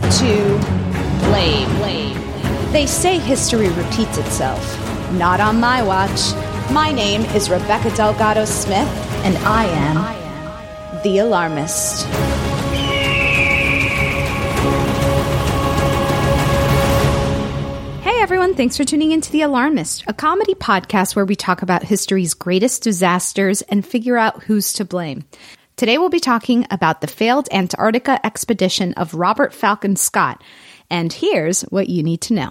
[0.00, 0.58] to
[1.28, 1.68] blame.
[1.78, 2.72] Blame.
[2.72, 4.62] They say history repeats itself.
[5.12, 6.32] Not on my watch.
[6.70, 8.88] My name is Rebecca Delgado Smith,
[9.24, 12.06] and I am the alarmist.
[18.02, 21.82] Hey everyone, thanks for tuning into The Alarmist, a comedy podcast where we talk about
[21.82, 25.24] history's greatest disasters and figure out who's to blame.
[25.80, 30.44] Today we'll be talking about the failed Antarctica expedition of Robert Falcon Scott,
[30.90, 32.50] and here's what you need to know.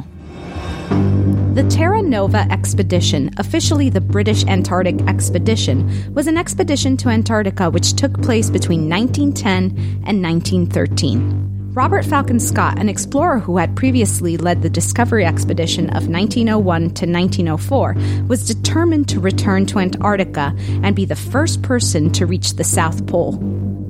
[1.54, 7.94] The Terra Nova expedition, officially the British Antarctic Expedition, was an expedition to Antarctica which
[7.94, 11.59] took place between 1910 and 1913.
[11.74, 17.06] Robert Falcon Scott, an explorer who had previously led the Discovery expedition of 1901 to
[17.06, 17.96] 1904,
[18.28, 23.06] was determined to return to Antarctica and be the first person to reach the South
[23.06, 23.36] Pole.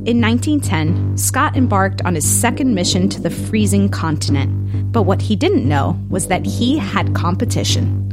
[0.05, 4.91] In 1910, Scott embarked on his second mission to the freezing continent.
[4.91, 8.05] But what he didn't know was that he had competition.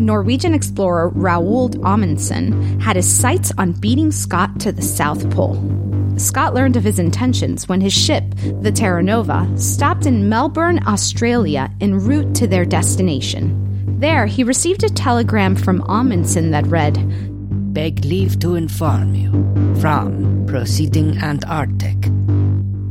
[0.00, 5.89] Norwegian explorer Roald Amundsen had his sights on beating Scott to the South Pole.
[6.20, 8.24] Scott learned of his intentions when his ship,
[8.60, 13.96] the Terra Nova, stopped in Melbourne, Australia, en route to their destination.
[13.98, 16.98] There, he received a telegram from Amundsen that read,
[17.72, 19.30] Beg leave to inform you.
[19.80, 21.96] Fram Proceeding Antarctic.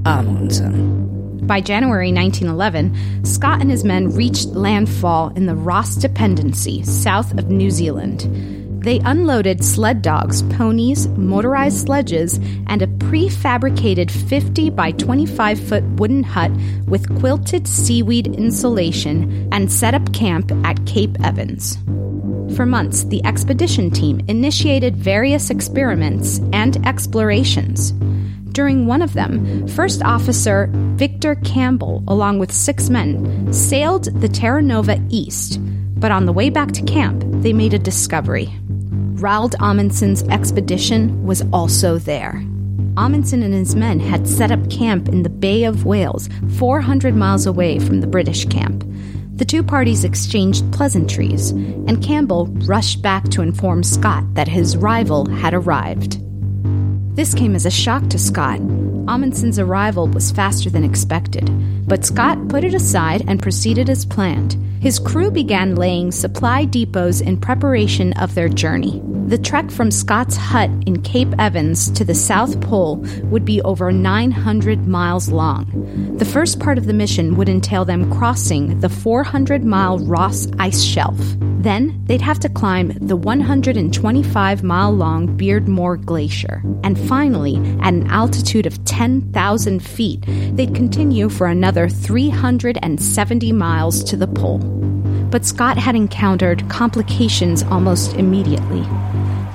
[0.06, 1.45] Amundsen.
[1.45, 7.50] By January 1911, Scott and his men reached landfall in the Ross Dependency, south of
[7.50, 8.58] New Zealand.
[8.89, 16.24] They unloaded sled dogs, ponies, motorized sledges, and a prefabricated 50 by 25 foot wooden
[16.24, 16.51] hut
[16.88, 21.77] with quilted seaweed insulation and set up camp at Cape Evans.
[22.56, 27.91] For months, the expedition team initiated various experiments and explorations.
[28.53, 34.63] During one of them, First Officer Victor Campbell, along with six men, sailed the Terra
[34.63, 35.59] Nova east,
[36.00, 38.51] but on the way back to camp, they made a discovery.
[39.19, 42.42] Roald Amundsen's expedition was also there.
[42.95, 47.45] Amundsen and his men had set up camp in the Bay of Whales, 400 miles
[47.45, 48.86] away from the British camp.
[49.36, 55.30] The two parties exchanged pleasantries, and Campbell rushed back to inform Scott that his rival
[55.30, 56.18] had arrived.
[57.15, 58.60] This came as a shock to Scott.
[59.10, 61.50] Amundsen's arrival was faster than expected,
[61.89, 64.56] but Scott put it aside and proceeded as planned.
[64.79, 69.01] His crew began laying supply depots in preparation of their journey.
[69.27, 73.91] The trek from Scott's hut in Cape Evans to the South Pole would be over
[73.91, 76.15] 900 miles long.
[76.17, 80.81] The first part of the mission would entail them crossing the 400 mile Ross Ice
[80.81, 81.19] Shelf.
[81.59, 86.63] Then they'd have to climb the 125 mile long Beardmore Glacier.
[86.85, 90.23] And finally, at an altitude of 10,000 feet,
[90.56, 94.59] they'd continue for another 370 miles to the pole.
[95.29, 98.81] But Scott had encountered complications almost immediately.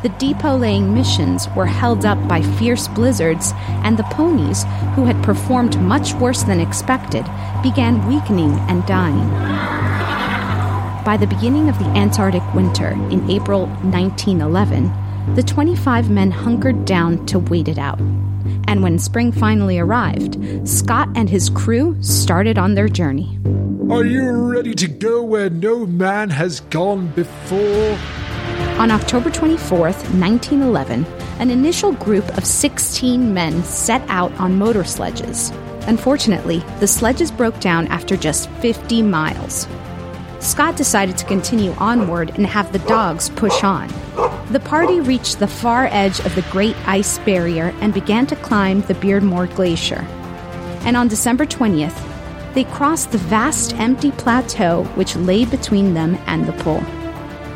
[0.03, 3.53] The depot laying missions were held up by fierce blizzards,
[3.83, 4.65] and the ponies,
[4.95, 7.25] who had performed much worse than expected,
[7.63, 10.04] began weakening and dying.
[11.05, 17.27] By the beginning of the Antarctic winter in April 1911, the 25 men hunkered down
[17.27, 18.01] to wait it out.
[18.67, 23.39] And when spring finally arrived, Scott and his crew started on their journey.
[23.91, 27.99] Are you ready to go where no man has gone before?
[28.79, 31.05] On October 24, 1911,
[31.39, 35.51] an initial group of 16 men set out on motor sledges.
[35.87, 39.69] Unfortunately, the sledges broke down after just 50 miles.
[40.45, 43.89] Scott decided to continue onward and have the dogs push on.
[44.51, 48.83] The party reached the far edge of the Great Ice Barrier and began to climb
[48.83, 50.07] the Beardmore Glacier.
[50.85, 51.99] And on December 20th,
[52.53, 56.85] they crossed the vast empty plateau which lay between them and the pole.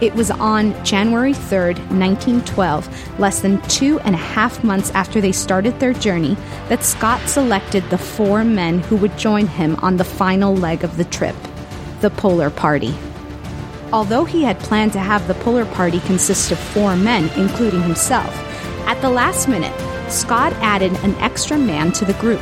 [0.00, 5.32] It was on January 3rd, 1912, less than two and a half months after they
[5.32, 6.38] started their journey,
[6.70, 10.96] that Scott selected the four men who would join him on the final leg of
[10.96, 11.36] the trip
[12.00, 12.94] the Polar Party.
[13.92, 18.34] Although he had planned to have the Polar Party consist of four men, including himself,
[18.86, 19.74] at the last minute,
[20.10, 22.40] Scott added an extra man to the group.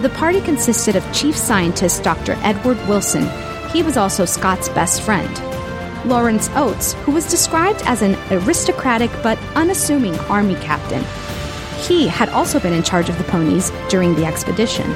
[0.00, 2.32] The party consisted of Chief Scientist Dr.
[2.42, 3.28] Edward Wilson.
[3.70, 5.28] He was also Scott's best friend.
[6.08, 11.04] Lawrence Oates, who was described as an aristocratic but unassuming army captain.
[11.82, 14.90] He had also been in charge of the ponies during the expedition.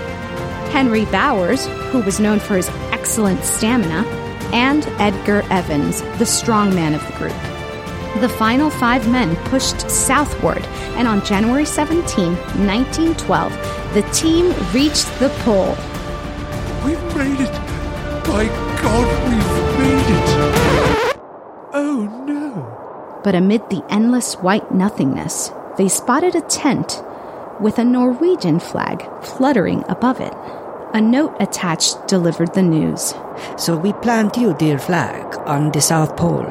[0.72, 4.06] Henry Bowers, who was known for his excellent stamina,
[4.54, 8.20] and Edgar Evans, the strong man of the group.
[8.22, 10.64] The final five men pushed southward,
[10.96, 13.52] and on January 17, 1912,
[13.92, 15.76] the team reached the pole.
[16.86, 17.52] We've made it!
[18.24, 18.46] By
[18.80, 21.16] God, we've made it!
[21.74, 23.20] Oh no!
[23.22, 27.02] But amid the endless white nothingness, they spotted a tent
[27.60, 30.32] with a Norwegian flag fluttering above it.
[30.94, 33.15] A note attached delivered the news.
[33.56, 36.44] So we plant you, dear flag, on the South Pole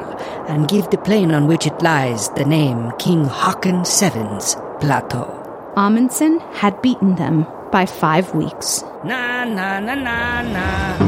[0.48, 5.38] and give the plain on which it lies the name King Haakon VII's Plateau.
[5.76, 8.82] Amundsen had beaten them by five weeks.
[9.04, 10.98] Na na na na na.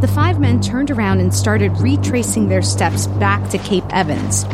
[0.00, 4.44] The five men turned around and started retracing their steps back to Cape Evans.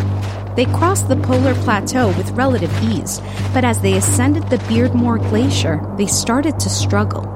[0.57, 3.21] They crossed the polar plateau with relative ease,
[3.53, 7.31] but as they ascended the Beardmore Glacier, they started to struggle.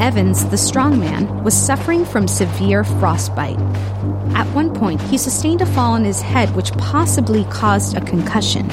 [0.00, 3.58] Evans, the strong man, was suffering from severe frostbite.
[4.34, 8.70] At one point, he sustained a fall on his head, which possibly caused a concussion.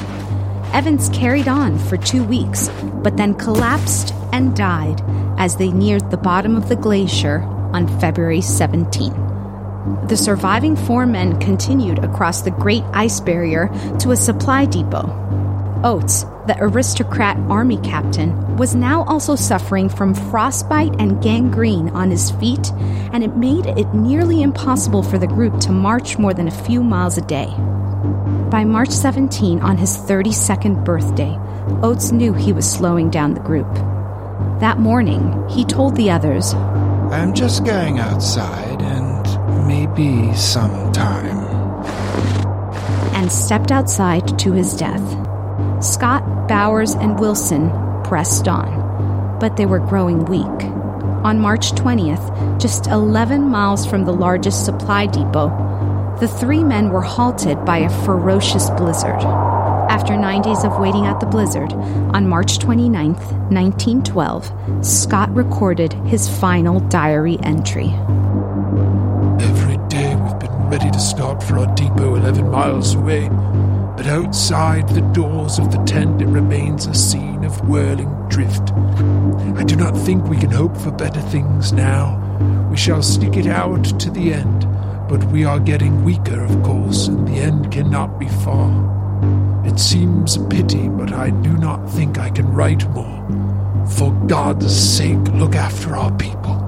[0.72, 2.70] Evans carried on for two weeks,
[3.02, 5.02] but then collapsed and died
[5.38, 7.42] as they neared the bottom of the glacier
[7.74, 9.33] on February 17.
[9.84, 15.20] The surviving four men continued across the Great Ice Barrier to a supply depot.
[15.84, 22.30] Oates, the aristocrat army captain, was now also suffering from frostbite and gangrene on his
[22.30, 22.72] feet,
[23.12, 26.82] and it made it nearly impossible for the group to march more than a few
[26.82, 27.48] miles a day.
[28.50, 31.38] By March 17, on his 32nd birthday,
[31.82, 33.72] Oates knew he was slowing down the group.
[34.60, 38.73] That morning, he told the others, I'm just going outside
[39.96, 41.42] maybe some time.
[43.14, 45.02] and stepped outside to his death.
[45.82, 47.70] Scott, Bowers, and Wilson
[48.02, 50.64] pressed on, but they were growing weak.
[51.24, 55.48] On March 20th, just 11 miles from the largest supply depot,
[56.20, 59.22] the three men were halted by a ferocious blizzard.
[59.88, 66.28] After nine days of waiting out the blizzard, on March 29th, 1912, Scott recorded his
[66.28, 67.94] final diary entry.
[70.74, 73.28] Ready to start for our depot 11 miles away,
[73.96, 78.72] but outside the doors of the tent it remains a scene of whirling drift.
[79.56, 82.18] I do not think we can hope for better things now.
[82.72, 84.62] We shall stick it out to the end,
[85.08, 88.68] but we are getting weaker, of course, and the end cannot be far.
[89.64, 93.26] It It seems a pity, but I do not think I can write more.
[93.98, 96.63] For God's sake, look after our people.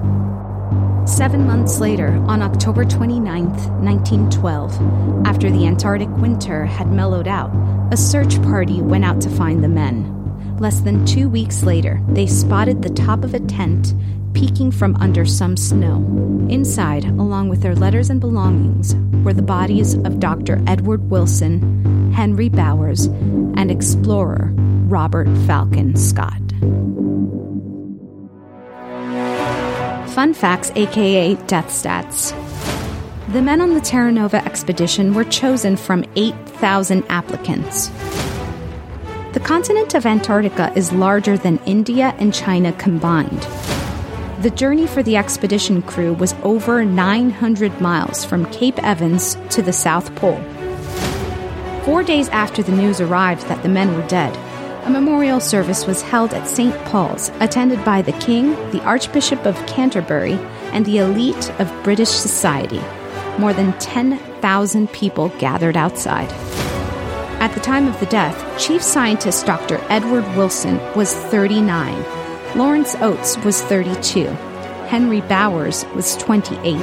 [1.07, 7.49] Seven months later, on October 29th, 1912, after the Antarctic winter had mellowed out,
[7.93, 10.57] a search party went out to find the men.
[10.59, 13.93] Less than two weeks later, they spotted the top of a tent
[14.33, 15.95] peeking from under some snow.
[16.49, 20.61] Inside, along with their letters and belongings, were the bodies of Dr.
[20.67, 24.51] Edward Wilson, Henry Bowers, and explorer
[24.89, 26.41] Robert Falcon Scott.
[30.17, 32.31] Fun facts, aka death stats.
[33.33, 37.89] The men on the Terra Nova expedition were chosen from 8,000 applicants.
[39.33, 43.41] The continent of Antarctica is larger than India and China combined.
[44.41, 49.71] The journey for the expedition crew was over 900 miles from Cape Evans to the
[49.71, 50.41] South Pole.
[51.85, 54.35] Four days after the news arrived that the men were dead,
[54.87, 56.73] a memorial service was held at St.
[56.85, 60.35] Paul's, attended by the King, the Archbishop of Canterbury,
[60.71, 62.79] and the elite of British society.
[63.37, 66.31] More than 10,000 people gathered outside.
[67.41, 69.77] At the time of the death, Chief Scientist Dr.
[69.89, 74.23] Edward Wilson was 39, Lawrence Oates was 32,
[74.87, 76.79] Henry Bowers was 28,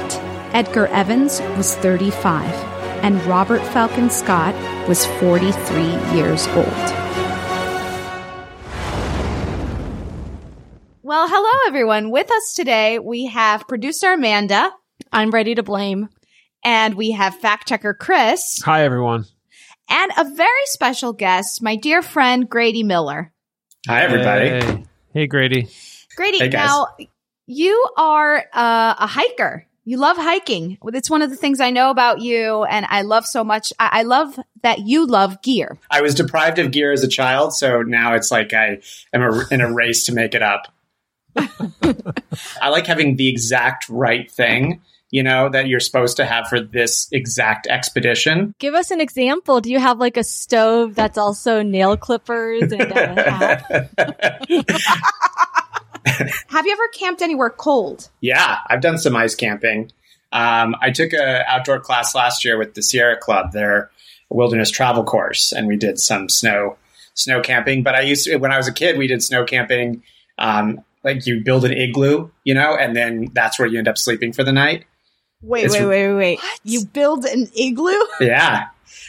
[0.53, 2.53] Edgar Evans was 35,
[3.03, 4.53] and Robert Falcon Scott
[4.87, 7.04] was 43 years old.
[11.07, 12.09] Well, hello everyone.
[12.09, 14.71] With us today, we have producer Amanda.
[15.11, 16.09] I'm ready to blame.
[16.63, 18.59] And we have fact checker Chris.
[18.65, 19.25] Hi, everyone.
[19.87, 23.31] And a very special guest, my dear friend Grady Miller.
[23.87, 24.49] Hi, everybody.
[24.49, 24.83] Hey,
[25.13, 25.67] hey Grady.
[26.15, 26.65] Grady, Hey, guys.
[26.69, 26.87] now
[27.45, 29.67] you are uh, a hiker.
[29.83, 30.79] You love hiking.
[30.85, 33.71] It's one of the things I know about you, and I love so much.
[33.77, 35.77] I, I love that you love gear.
[35.91, 38.79] I was deprived of gear as a child, so now it's like I
[39.13, 40.73] am a, in a race to make it up.
[42.61, 46.59] I like having the exact right thing, you know, that you're supposed to have for
[46.59, 48.53] this exact expedition.
[48.59, 49.61] Give us an example.
[49.61, 53.91] Do you have like a stove that's also nail clippers and a hat?
[56.47, 58.09] Have you ever camped anywhere cold?
[58.21, 59.91] Yeah, I've done some ice camping.
[60.31, 63.89] Um, I took a outdoor class last year with the Sierra Club, their
[64.29, 66.77] wilderness travel course, and we did some snow
[67.13, 67.83] snow camping.
[67.83, 70.03] But I used to, when I was a kid, we did snow camping.
[70.37, 73.97] Um, like you build an igloo, you know, and then that's where you end up
[73.97, 74.83] sleeping for the night.
[75.41, 76.39] Wait, It's- wait, wait, wait, wait.
[76.63, 78.03] You build an igloo?
[78.19, 78.65] Yeah.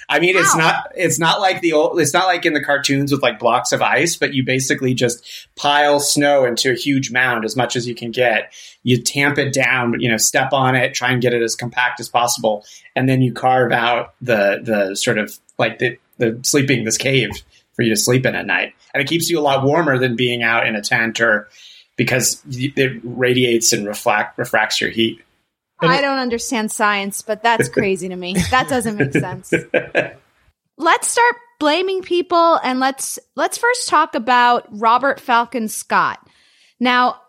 [0.09, 3.11] I mean, it's not it's not like the old it's not like in the cartoons
[3.11, 7.45] with like blocks of ice, but you basically just pile snow into a huge mound
[7.45, 8.53] as much as you can get.
[8.85, 11.99] You tamp it down, you know, step on it, try and get it as compact
[11.99, 16.85] as possible, and then you carve out the the sort of like the the sleeping
[16.85, 17.31] this cave
[17.75, 20.15] for you to sleep in at night, and it keeps you a lot warmer than
[20.15, 21.49] being out in a tent or
[21.97, 25.23] because it radiates and reflect refracts your heat.
[25.81, 28.35] I don't understand science, but that's crazy to me.
[28.51, 29.53] That doesn't make sense.
[30.79, 36.19] Let's start blaming people and let's let's first talk about Robert Falcon Scott.
[36.81, 37.21] Now,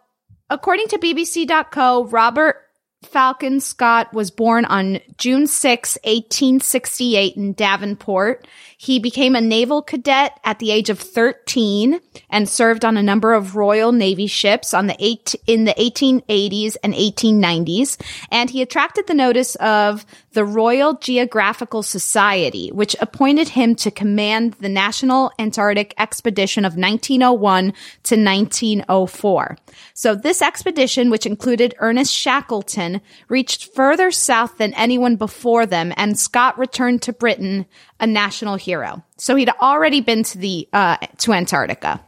[0.50, 2.58] according to bbc.co, Robert
[3.04, 8.48] Falcon Scott was born on June 6, 1868 in Devonport.
[8.80, 13.34] He became a naval cadet at the age of 13 and served on a number
[13.34, 18.00] of Royal Navy ships on the eight, in the 1880s and 1890s.
[18.32, 24.54] And he attracted the notice of the Royal Geographical Society, which appointed him to command
[24.60, 29.58] the National Antarctic Expedition of 1901 to 1904.
[29.96, 36.20] So this expedition, which included Ernest Shackleton, reached further south than anyone before them, and
[36.20, 37.66] Scott returned to Britain
[38.00, 39.04] a national hero.
[39.18, 42.02] So he'd already been to the uh, to Antarctica.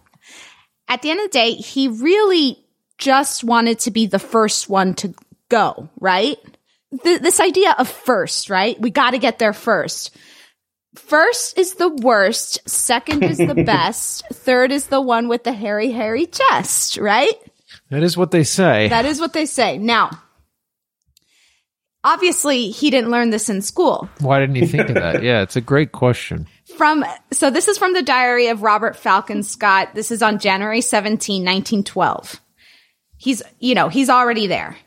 [0.87, 2.63] At the end of the day, he really
[2.97, 5.13] just wanted to be the first one to
[5.49, 6.37] go, right?
[7.03, 8.79] Th- this idea of first, right?
[8.79, 10.15] We got to get there first.
[10.95, 12.67] First is the worst.
[12.67, 14.25] Second is the best.
[14.33, 17.33] Third is the one with the hairy, hairy chest, right?
[17.89, 18.89] That is what they say.
[18.89, 19.77] That is what they say.
[19.77, 20.09] Now,
[22.03, 24.09] obviously, he didn't learn this in school.
[24.19, 25.23] Why didn't he think of that?
[25.29, 26.47] Yeah, it's a great question.
[26.77, 29.89] From so this is from the diary of Robert Falcon Scott.
[29.95, 32.39] This is on January 17, 1912.
[33.17, 34.77] He's, you know, he's already there.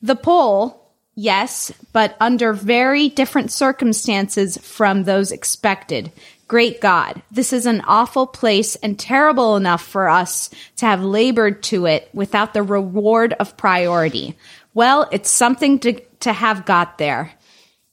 [0.00, 6.10] The pole, yes, but under very different circumstances from those expected.
[6.48, 11.62] Great God, this is an awful place and terrible enough for us to have labored
[11.64, 14.36] to it without the reward of priority.
[14.74, 17.32] Well, it's something to, to have got there.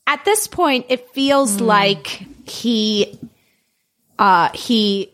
[0.08, 3.20] At this point, it feels like he
[4.18, 5.14] uh, he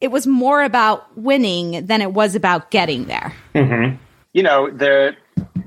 [0.00, 3.34] it was more about winning than it was about getting there.
[3.54, 3.96] Mm-hmm.
[4.32, 5.16] You know the,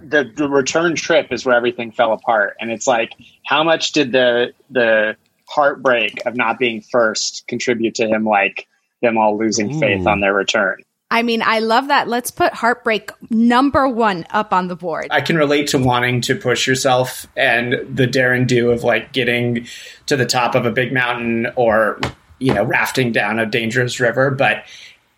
[0.04, 3.14] the the return trip is where everything fell apart, and it's like
[3.46, 5.16] how much did the the
[5.48, 8.68] heartbreak of not being first contribute to him like
[9.02, 10.84] them all losing faith on their return?
[11.10, 12.08] I mean, I love that.
[12.08, 15.08] Let's put heartbreak number one up on the board.
[15.10, 19.14] I can relate to wanting to push yourself and the dare and do of like
[19.14, 19.68] getting
[20.08, 22.00] to the top of a big mountain or
[22.40, 24.66] you know rafting down a dangerous river, but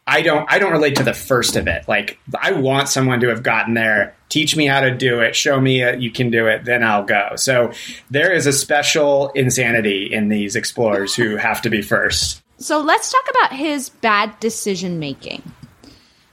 [0.05, 1.87] I don't I don't relate to the first of it.
[1.87, 5.59] Like I want someone to have gotten there, teach me how to do it, show
[5.59, 7.35] me that you can do it, then I'll go.
[7.35, 7.71] So
[8.11, 12.43] there is a special insanity in these explorers who have to be first.
[12.57, 15.41] So let's talk about his bad decision making.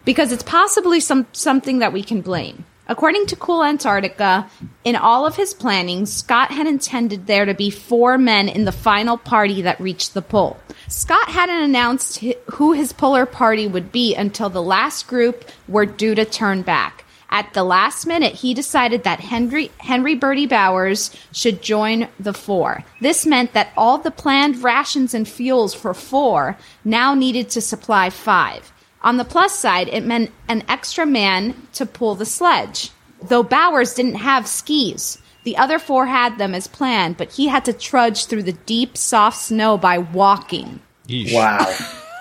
[0.07, 2.65] Because it's possibly some something that we can blame.
[2.89, 4.49] According to Cool Antarctica,
[4.85, 8.73] in all of his planning, Scott had intended there to be four men in the
[8.73, 10.57] final party that reached the pole.
[10.87, 16.15] Scott hadn't announced who his polar party would be until the last group were due
[16.15, 17.05] to turn back.
[17.29, 22.85] At the last minute, he decided that Henry Henry Birdie Bowers should join the four.
[23.01, 28.11] This meant that all the planned rations and fuels for four now needed to supply
[28.11, 28.73] five.
[29.07, 32.91] On the plus side, it meant an extra man to pull the sledge.
[33.23, 37.65] Though Bowers didn't have skis, the other four had them as planned, but he had
[37.67, 40.81] to trudge through the deep, soft snow by walking.
[41.09, 41.73] Wow.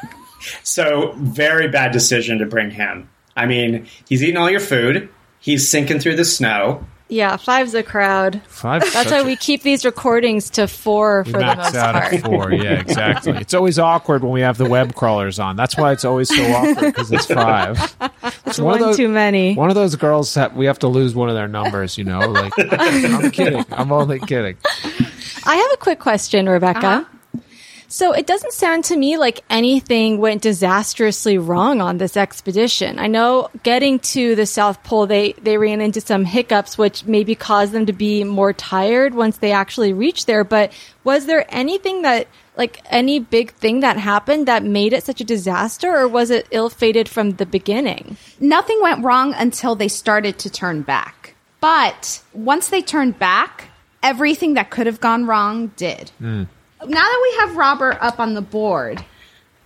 [0.63, 3.09] so very bad decision to bring him.
[3.35, 5.09] I mean, he's eating all your food.
[5.39, 6.85] He's sinking through the snow.
[7.07, 8.41] Yeah, five's a crowd.
[8.47, 11.75] Five's That's why a- we keep these recordings to four We for the max most
[11.75, 12.13] out part.
[12.13, 12.51] at four.
[12.51, 13.33] Yeah, exactly.
[13.37, 15.55] It's always awkward when we have the web crawlers on.
[15.55, 17.77] That's why it's always so awkward because it's five.
[18.47, 19.53] It's one of one those- too many.
[19.53, 21.95] One of those girls that we have to lose one of their numbers.
[21.97, 23.63] You know, like I'm kidding.
[23.71, 24.57] I'm only kidding.
[25.45, 26.87] I have a quick question, Rebecca.
[26.87, 27.03] Uh-huh.
[27.87, 32.99] So it doesn't sound to me like anything went disastrously wrong on this expedition.
[32.99, 37.35] I know getting to the South Pole, they, they ran into some hiccups, which maybe
[37.35, 40.43] caused them to be more tired once they actually reached there.
[40.43, 45.21] But was there anything that, like any big thing that happened that made it such
[45.21, 48.17] a disaster, or was it ill fated from the beginning?
[48.39, 51.35] Nothing went wrong until they started to turn back.
[51.61, 53.69] But once they turned back,
[54.03, 56.11] everything that could have gone wrong did.
[56.19, 56.43] Hmm.
[56.87, 59.03] Now that we have Robert up on the board,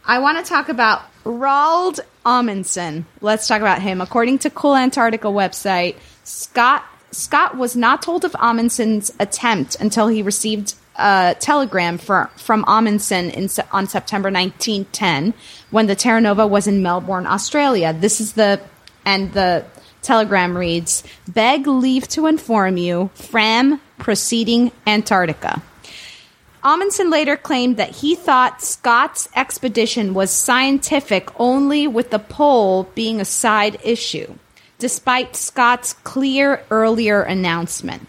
[0.05, 3.05] I want to talk about Roald Amundsen.
[3.21, 4.01] Let's talk about him.
[4.01, 10.21] According to Cool Antarctica website, Scott Scott was not told of Amundsen's attempt until he
[10.21, 15.33] received a telegram for, from Amundsen in, on September 1910
[15.71, 17.93] when the Terra Nova was in Melbourne, Australia.
[17.93, 18.61] This is the
[19.05, 19.65] and the
[20.01, 25.61] telegram reads: "Beg leave to inform you, Fram proceeding Antarctica."
[26.63, 33.21] Amundsen later claimed that he thought Scott's expedition was scientific only with the pole being
[33.21, 34.35] a side issue,
[34.77, 38.07] despite Scott's clear earlier announcement.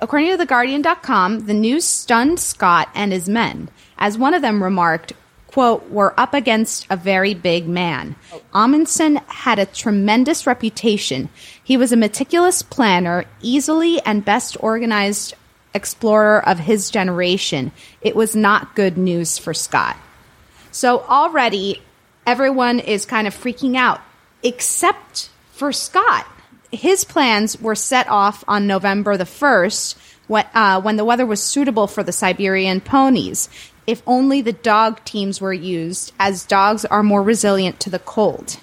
[0.00, 3.68] According to TheGuardian.com, the news stunned Scott and his men,
[3.98, 5.12] as one of them remarked,
[5.48, 8.16] quote, we're up against a very big man.
[8.54, 11.28] Amundsen had a tremendous reputation.
[11.62, 15.34] He was a meticulous planner, easily and best organized
[15.74, 17.72] explorer of his generation.
[18.00, 19.96] It was not good news for Scott.
[20.70, 21.82] So already
[22.26, 24.00] everyone is kind of freaking out,
[24.42, 26.26] except for Scott.
[26.72, 31.42] His plans were set off on November the 1st when, uh, when the weather was
[31.42, 33.48] suitable for the Siberian ponies.
[33.86, 38.58] If only the dog teams were used, as dogs are more resilient to the cold.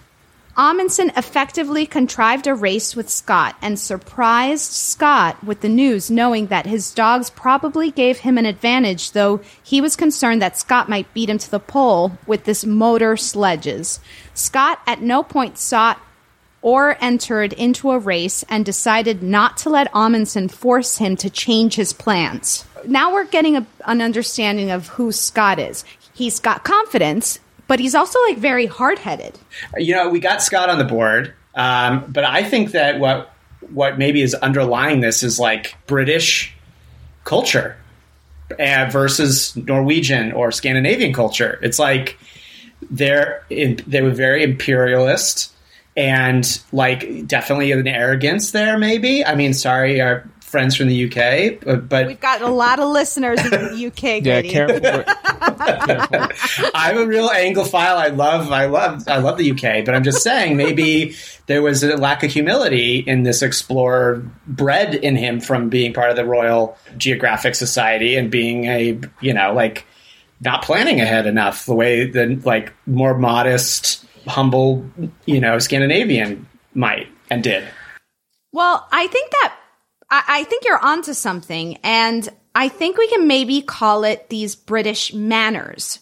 [0.57, 6.65] Amundsen effectively contrived a race with Scott and surprised Scott with the news, knowing that
[6.65, 11.29] his dogs probably gave him an advantage, though he was concerned that Scott might beat
[11.29, 13.99] him to the pole with this motor sledges.
[14.33, 16.01] Scott at no point sought
[16.61, 21.75] or entered into a race and decided not to let Amundsen force him to change
[21.75, 22.65] his plans.
[22.85, 25.83] Now we're getting a, an understanding of who Scott is.
[26.13, 27.39] He's got confidence,
[27.71, 29.39] but he's also like very hard headed.
[29.77, 33.33] You know, we got Scott on the board, um, but I think that what
[33.69, 36.53] what maybe is underlying this is like British
[37.23, 37.77] culture
[38.59, 41.59] uh, versus Norwegian or Scandinavian culture.
[41.61, 42.19] It's like
[42.89, 45.53] they're in, they were very imperialist
[45.95, 48.77] and like definitely an arrogance there.
[48.77, 52.79] Maybe I mean, sorry, our friends from the UK, but, but We've got a lot
[52.79, 54.01] of listeners in the UK.
[54.21, 54.49] Yeah, Grady.
[54.49, 54.81] careful.
[56.75, 57.95] I'm a real Anglophile.
[57.95, 59.85] I love, I love, I love the UK.
[59.85, 61.15] But I'm just saying, maybe
[61.47, 66.09] there was a lack of humility in this explorer, bred in him from being part
[66.09, 69.85] of the Royal Geographic Society and being a, you know, like
[70.41, 74.85] not planning ahead enough the way the like more modest, humble,
[75.25, 77.63] you know, Scandinavian might and did.
[78.51, 79.55] Well, I think that
[80.11, 84.55] I, I think you're onto something, and I think we can maybe call it these
[84.55, 85.99] British manners.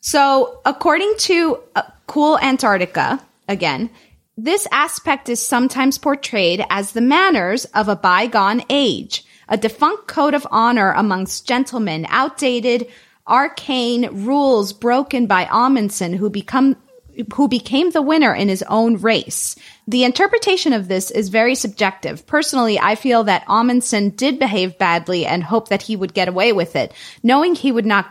[0.00, 3.88] So, according to uh, Cool Antarctica, again,
[4.36, 10.34] this aspect is sometimes portrayed as the manners of a bygone age, a defunct code
[10.34, 12.88] of honor amongst gentlemen, outdated,
[13.26, 16.76] arcane rules broken by Amundsen, who become
[17.34, 19.54] who became the winner in his own race.
[19.86, 22.26] The interpretation of this is very subjective.
[22.26, 26.52] Personally, I feel that Amundsen did behave badly and hoped that he would get away
[26.52, 26.92] with it,
[27.22, 28.06] knowing he would not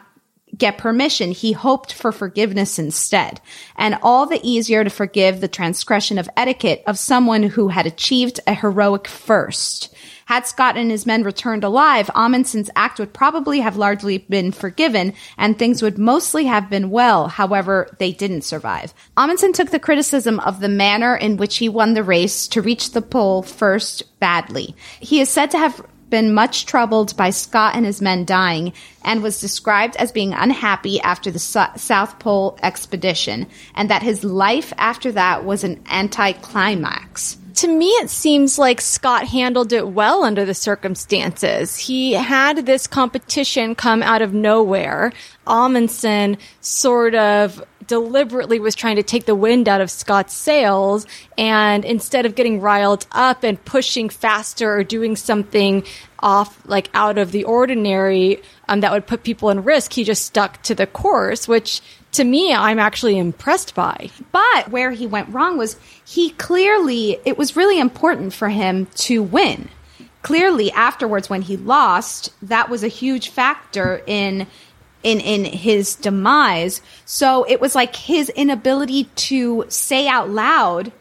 [0.58, 3.42] get permission, he hoped for forgiveness instead.
[3.76, 8.40] And all the easier to forgive the transgression of etiquette of someone who had achieved
[8.46, 9.93] a heroic first.
[10.34, 15.14] Had Scott and his men returned alive, Amundsen's act would probably have largely been forgiven
[15.38, 17.28] and things would mostly have been well.
[17.28, 18.96] However, they didn't survive.
[19.16, 22.94] Amundsen took the criticism of the manner in which he won the race to reach
[22.94, 24.76] the pole first badly.
[25.00, 28.74] He is said to have been much troubled by Scott and his men dying
[29.06, 34.74] and was described as being unhappy after the South Pole expedition and that his life
[34.80, 37.38] after that was an anticlimax.
[37.56, 41.78] To me, it seems like Scott handled it well under the circumstances.
[41.78, 45.14] He had this competition come out of nowhere.
[45.46, 51.06] Amundsen sort of deliberately was trying to take the wind out of Scott's sails.
[51.38, 55.84] And instead of getting riled up and pushing faster or doing something
[56.20, 60.26] off, like out of the ordinary, um, that would put people in risk, he just
[60.26, 61.82] stuck to the course, which
[62.14, 64.10] to me, I'm actually impressed by.
[64.32, 69.22] But where he went wrong was he clearly, it was really important for him to
[69.22, 69.70] win.
[70.22, 74.48] Clearly, afterwards, when he lost, that was a huge factor in
[75.04, 76.82] in in his demise.
[77.04, 80.94] So it was like his inability to say out loud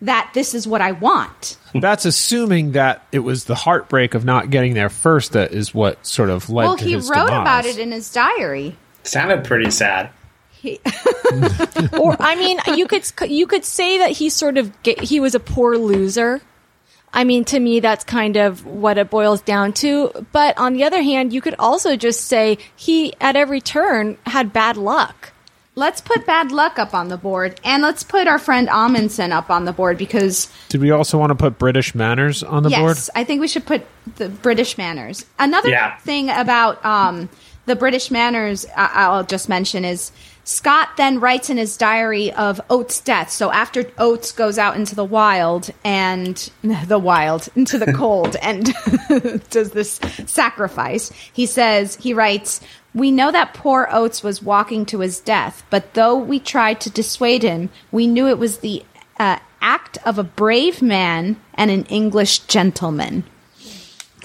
[0.00, 1.58] that this is what I want.
[1.74, 6.04] That's assuming that it was the heartbreak of not getting there first that is what
[6.06, 7.42] sort of led well, to his Well, he wrote demise.
[7.42, 8.76] about it in his diary.
[9.04, 10.10] Sounded pretty sad.
[10.62, 10.78] He,
[11.98, 15.34] or I mean, you could you could say that he sort of get, he was
[15.34, 16.40] a poor loser.
[17.12, 20.26] I mean, to me, that's kind of what it boils down to.
[20.30, 24.52] But on the other hand, you could also just say he, at every turn, had
[24.52, 25.32] bad luck.
[25.74, 29.50] Let's put bad luck up on the board, and let's put our friend Amundsen up
[29.50, 30.48] on the board because.
[30.68, 32.96] Did we also want to put British manners on the yes, board?
[33.16, 33.84] I think we should put
[34.16, 35.26] the British manners.
[35.40, 35.96] Another Yeah.
[35.98, 37.28] thing about um,
[37.66, 40.12] the British manners I- I'll just mention is
[40.44, 43.30] Scott then writes in his diary of Oates' death.
[43.30, 48.72] So after Oates goes out into the wild and the wild into the cold and
[49.50, 52.60] does this sacrifice, he says he writes.
[52.94, 56.90] We know that poor Oates was walking to his death, but though we tried to
[56.90, 58.84] dissuade him, we knew it was the
[59.18, 63.24] uh, act of a brave man and an English gentleman.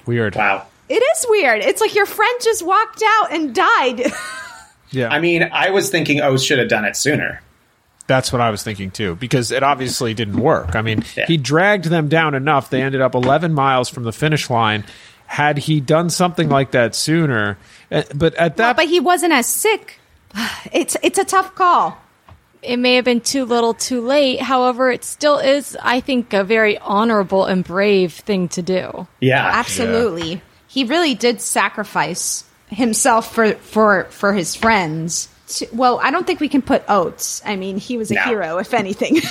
[0.05, 0.35] Weird.
[0.35, 0.67] Wow.
[0.89, 1.61] It is weird.
[1.61, 4.11] It's like your friend just walked out and died.
[4.91, 5.09] Yeah.
[5.09, 7.41] I mean, I was thinking Oates should have done it sooner.
[8.07, 10.75] That's what I was thinking too, because it obviously didn't work.
[10.75, 12.69] I mean, he dragged them down enough.
[12.69, 14.85] They ended up 11 miles from the finish line.
[15.25, 17.57] Had he done something like that sooner,
[17.91, 19.99] uh, but at that, but he wasn't as sick.
[20.71, 21.97] It's it's a tough call.
[22.61, 24.41] It may have been too little, too late.
[24.41, 29.07] However, it still is, I think, a very honorable and brave thing to do.
[29.19, 30.41] Yeah, absolutely.
[30.67, 35.29] He really did sacrifice himself for for for his friends.
[35.47, 37.41] To- well, I don't think we can put Oates.
[37.45, 38.21] I mean, he was a No.
[38.23, 39.21] hero, if anything.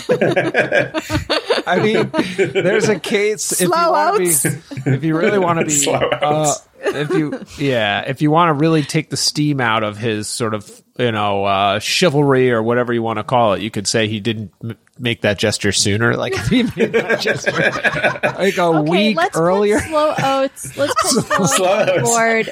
[1.66, 4.44] I mean, there's a case if you Slow be, oats.
[4.44, 6.62] if you really want to be, Slow uh, oats.
[6.86, 10.54] If you, yeah, if you want to really take the steam out of his sort
[10.54, 14.08] of, you know, uh, chivalry or whatever you want to call it, you could say
[14.08, 16.16] he didn't m- make that gesture sooner.
[16.16, 19.78] Like if he made that gesture like a Okay, week let's earlier.
[19.78, 20.76] put slow oats.
[20.78, 22.50] Let's put slow, Slow oats on the board.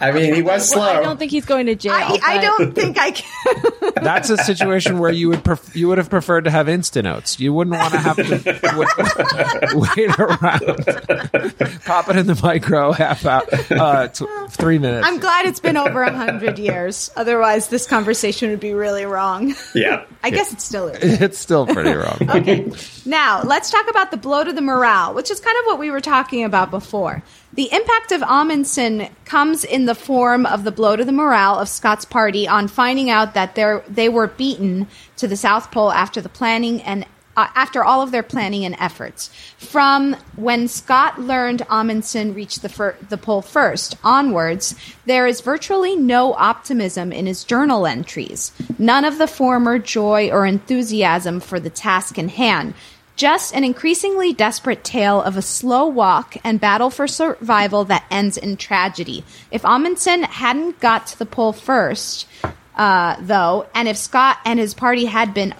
[0.00, 1.92] I mean, he was Well, I don't think he's going to jail.
[1.92, 3.92] I, I don't think I can.
[4.02, 7.38] That's a situation where you would pref- you would have preferred to have instant oats.
[7.38, 13.26] You wouldn't want to have to wait, wait around, pop it in the micro, half
[13.26, 15.06] out, uh, t- three minutes.
[15.06, 17.10] I'm glad it's been over a hundred years.
[17.16, 19.54] Otherwise, this conversation would be really wrong.
[19.74, 21.20] Yeah, I guess it still is.
[21.20, 22.18] it's still pretty wrong.
[22.32, 22.72] Okay.
[23.04, 25.90] Now, let's talk about the blow to the morale, which is kind of what we
[25.90, 27.22] were talking about before.
[27.52, 31.68] The impact of Amundsen comes in the form of the blow to the morale of
[31.68, 36.20] Scott's party on finding out that they're, they were beaten to the South Pole after
[36.20, 37.04] the planning and
[37.36, 39.30] uh, after all of their planning and efforts.
[39.56, 44.74] From when Scott learned Amundsen reached the, fir- the pole first onwards,
[45.06, 48.52] there is virtually no optimism in his journal entries.
[48.78, 52.74] None of the former joy or enthusiasm for the task in hand.
[53.14, 58.38] Just an increasingly desperate tale of a slow walk and battle for survival that ends
[58.38, 59.22] in tragedy.
[59.50, 62.26] If Amundsen hadn't got to the pole first,
[62.74, 65.54] uh, though, and if Scott and his party had been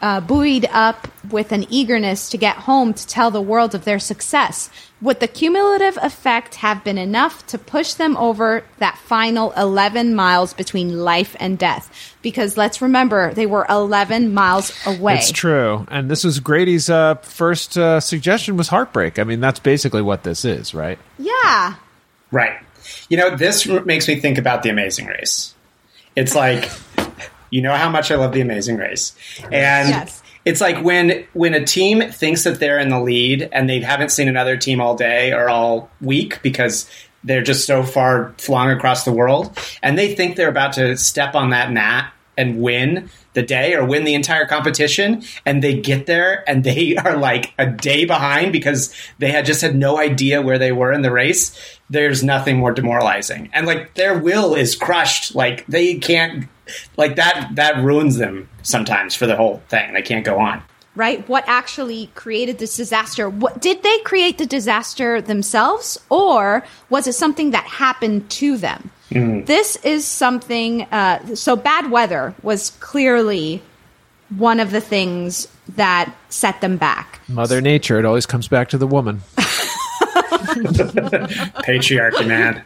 [0.00, 3.98] uh, buoyed up with an eagerness to get home to tell the world of their
[3.98, 4.70] success.
[5.00, 10.54] Would the cumulative effect have been enough to push them over that final 11 miles
[10.54, 12.16] between life and death?
[12.22, 15.16] Because let's remember, they were 11 miles away.
[15.16, 15.86] It's true.
[15.90, 19.18] And this was Grady's uh, first uh, suggestion was heartbreak.
[19.18, 20.98] I mean, that's basically what this is, right?
[21.18, 21.74] Yeah.
[22.30, 22.58] Right.
[23.08, 25.54] You know, this makes me think about the Amazing Race.
[26.16, 26.68] It's like
[27.50, 30.22] you know how much I love the Amazing Race, and yes.
[30.44, 34.10] it's like when when a team thinks that they're in the lead and they haven't
[34.10, 36.88] seen another team all day or all week because
[37.24, 41.34] they're just so far flung across the world, and they think they're about to step
[41.34, 46.06] on that mat and win the day or win the entire competition and they get
[46.06, 50.42] there and they are like a day behind because they had just had no idea
[50.42, 51.56] where they were in the race.
[51.88, 53.48] There's nothing more demoralizing.
[53.52, 55.36] And like their will is crushed.
[55.36, 56.48] Like they can't
[56.96, 59.94] like that that ruins them sometimes for the whole thing.
[59.94, 60.60] They can't go on.
[60.96, 61.26] Right?
[61.28, 63.30] What actually created this disaster?
[63.30, 68.90] What did they create the disaster themselves or was it something that happened to them
[69.10, 69.46] mm.
[69.46, 73.62] this is something uh, so bad weather was clearly
[74.36, 77.20] one of the things that set them back.
[77.28, 79.22] Mother nature it always comes back to the woman.
[81.68, 82.62] Patriarchy man.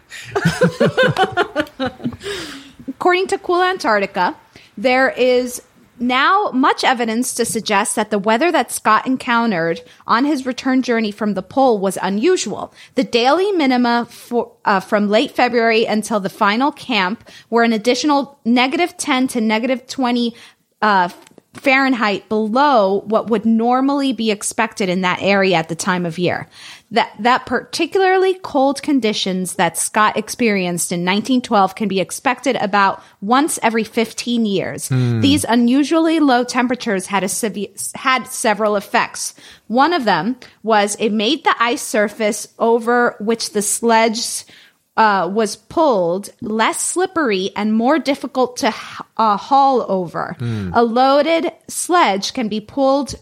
[2.89, 4.37] According to cool antarctica
[4.77, 5.63] there is
[6.03, 11.11] now much evidence to suggest that the weather that Scott encountered on his return journey
[11.11, 12.75] from the pole was unusual.
[12.97, 18.39] The daily minima for, uh, from late February until the final camp were an additional
[18.45, 20.35] negative 10 to negative 20
[20.83, 21.09] uh,
[21.55, 26.49] Fahrenheit below what would normally be expected in that area at the time of year
[26.93, 33.59] that that particularly cold conditions that Scott experienced in 1912 can be expected about once
[33.63, 34.89] every 15 years.
[34.89, 35.21] Hmm.
[35.21, 39.35] These unusually low temperatures had a had several effects.
[39.69, 44.45] One of them was it made the ice surface over which the sledge
[44.97, 48.75] uh, was pulled less slippery and more difficult to
[49.17, 50.37] uh, haul over.
[50.39, 50.71] Hmm.
[50.75, 53.15] A loaded sledge can be pulled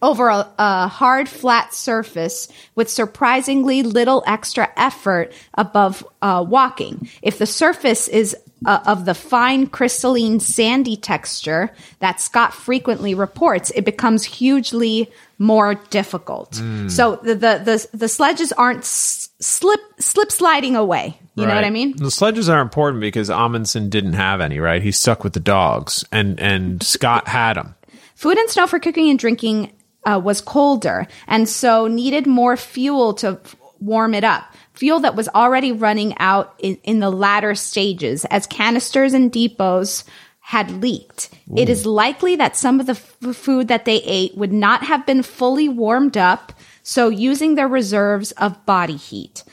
[0.00, 7.08] over a, a, hard, flat surface with surprisingly little extra effort above uh, walking.
[7.22, 13.70] If the surface is uh, of the fine, crystalline, sandy texture that Scott frequently reports,
[13.74, 16.52] it becomes hugely more difficult.
[16.52, 16.90] Mm.
[16.90, 21.18] So the, the, the the sledges aren't s- slip slip sliding away.
[21.34, 21.48] You right.
[21.48, 21.96] know what I mean?
[21.96, 24.58] The sledges are important because Amundsen didn't have any.
[24.58, 27.74] Right, He stuck with the dogs, and and Scott had them.
[28.14, 29.72] Food and snow for cooking and drinking
[30.04, 34.44] uh, was colder and so needed more fuel to f- warm it up.
[34.74, 40.04] Fuel that was already running out in, in the latter stages as canisters and depots
[40.40, 41.30] had leaked.
[41.50, 41.54] Ooh.
[41.56, 45.06] It is likely that some of the f- food that they ate would not have
[45.06, 49.44] been fully warmed up, so using their reserves of body heat.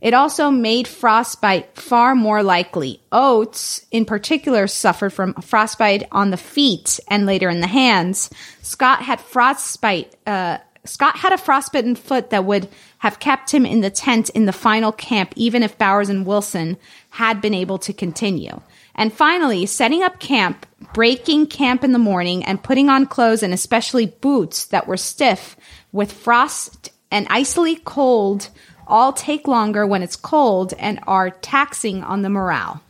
[0.00, 3.02] It also made frostbite far more likely.
[3.12, 8.30] Oates, in particular, suffered from frostbite on the feet and later in the hands.
[8.62, 10.14] Scott had frostbite.
[10.26, 14.46] Uh, Scott had a frostbitten foot that would have kept him in the tent in
[14.46, 16.78] the final camp, even if Bowers and Wilson
[17.10, 18.60] had been able to continue.
[18.94, 23.52] And finally, setting up camp, breaking camp in the morning, and putting on clothes and
[23.52, 25.56] especially boots that were stiff
[25.92, 28.48] with frost and icily cold
[28.90, 32.82] all take longer when it's cold and are taxing on the morale.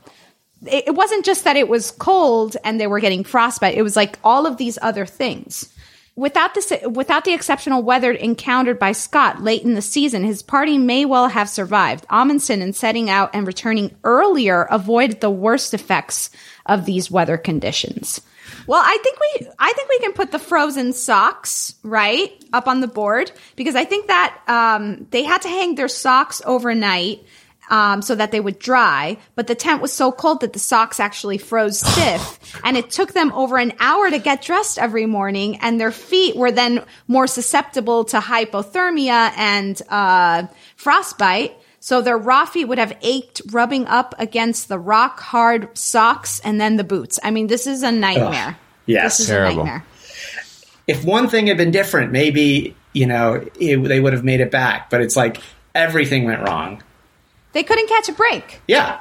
[0.67, 3.79] It wasn't just that it was cold and they were getting frostbite.
[3.79, 5.73] It was like all of these other things.
[6.17, 10.77] Without this, without the exceptional weather encountered by Scott late in the season, his party
[10.77, 12.05] may well have survived.
[12.11, 16.29] Amundsen, in setting out and returning earlier, avoided the worst effects
[16.67, 18.21] of these weather conditions.
[18.70, 22.78] Well, I think we I think we can put the frozen socks right up on
[22.78, 27.24] the board because I think that um, they had to hang their socks overnight.
[27.70, 30.98] Um, so that they would dry, but the tent was so cold that the socks
[30.98, 35.56] actually froze stiff, and it took them over an hour to get dressed every morning,
[35.62, 41.56] and their feet were then more susceptible to hypothermia and uh, frostbite.
[41.80, 46.61] So their raw feet would have ached rubbing up against the rock hard socks and
[46.61, 47.18] then the boots.
[47.22, 48.48] I mean, this is a nightmare.
[48.48, 48.54] Ugh,
[48.87, 49.62] yes, this is terrible.
[49.62, 49.85] a nightmare.
[50.87, 54.50] if one thing had been different, maybe you know it, they would have made it
[54.50, 54.90] back.
[54.90, 55.40] But it's like
[55.74, 56.83] everything went wrong.
[57.53, 58.61] They couldn't catch a break.
[58.69, 59.01] Yeah.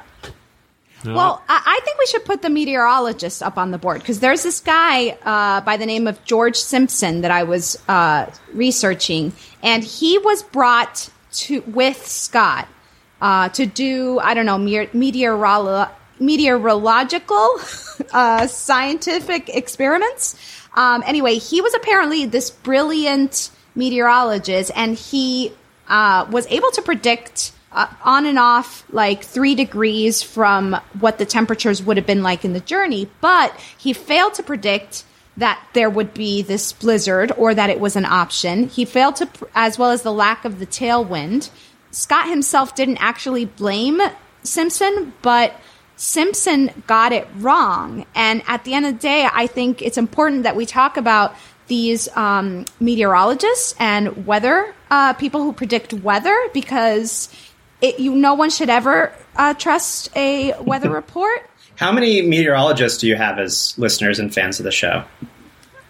[1.04, 4.42] Well, I, I think we should put the meteorologist up on the board because there's
[4.42, 9.32] this guy uh, by the name of George Simpson that I was uh, researching,
[9.62, 12.68] and he was brought to with Scott
[13.20, 17.48] uh, to do I don't know me- meteorolo- meteorological
[18.12, 20.36] uh, scientific experiments.
[20.74, 25.52] Um, anyway, he was apparently this brilliant meteorologist, and he
[25.88, 31.26] uh, was able to predict uh, on and off like three degrees from what the
[31.26, 35.04] temperatures would have been like in the journey, but he failed to predict
[35.36, 38.68] that there would be this blizzard or that it was an option.
[38.68, 41.50] He failed to, as well as the lack of the tailwind.
[41.90, 44.00] Scott himself didn't actually blame
[44.42, 45.58] Simpson, but
[45.96, 48.06] Simpson got it wrong.
[48.14, 51.34] And at the end of the day, I think it's important that we talk about
[51.68, 57.28] these um, meteorologists and weather uh, people who predict weather because
[57.80, 61.48] it, you no one should ever uh, trust a weather report.
[61.76, 65.04] How many meteorologists do you have as listeners and fans of the show?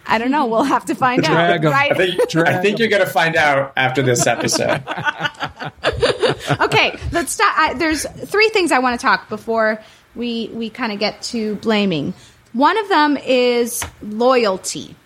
[0.07, 0.47] I don't know.
[0.47, 1.63] We'll have to find out.
[1.65, 1.93] Right?
[1.93, 4.83] I think, I think you're going to find out after this episode.
[6.61, 7.53] okay, let's start.
[7.57, 9.81] I, there's three things I want to talk before
[10.15, 12.15] we we kind of get to blaming.
[12.53, 14.97] One of them is loyalty.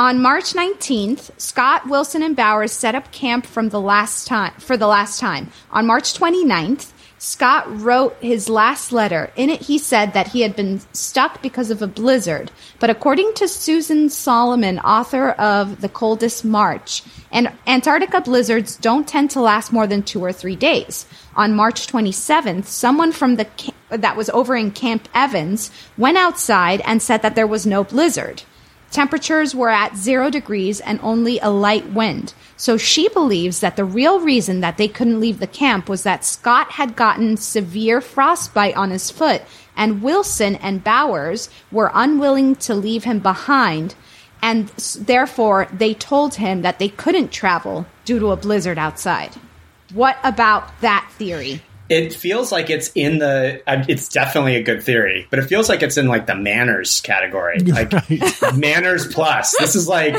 [0.00, 4.74] On March 19th, Scott, Wilson, and Bowers set up camp from the last time for
[4.74, 5.50] the last time.
[5.72, 9.30] On March 29th, Scott wrote his last letter.
[9.36, 12.50] In it, he said that he had been stuck because of a blizzard.
[12.78, 19.28] But according to Susan Solomon, author of The Coldest March, and Antarctica blizzards don't tend
[19.32, 21.04] to last more than two or three days.
[21.36, 23.46] On March 27th, someone from the
[23.90, 28.44] that was over in Cape Evans went outside and said that there was no blizzard.
[28.90, 32.34] Temperatures were at zero degrees and only a light wind.
[32.56, 36.24] So she believes that the real reason that they couldn't leave the camp was that
[36.24, 39.42] Scott had gotten severe frostbite on his foot,
[39.76, 43.94] and Wilson and Bowers were unwilling to leave him behind,
[44.42, 49.36] and therefore they told him that they couldn't travel due to a blizzard outside.
[49.92, 51.62] What about that theory?
[51.90, 53.62] It feels like it's in the.
[53.66, 57.58] It's definitely a good theory, but it feels like it's in like the manners category,
[57.58, 57.92] like
[58.54, 59.56] manners plus.
[59.58, 60.14] This is like